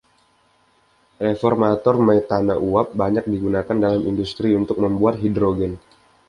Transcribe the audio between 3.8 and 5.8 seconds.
dalam industri untuk membuat hidrogen.